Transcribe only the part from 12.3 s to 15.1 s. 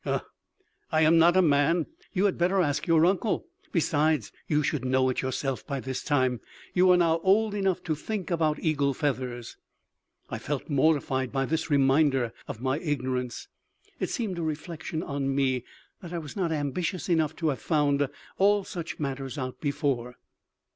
of my ignorance. It seemed a reflection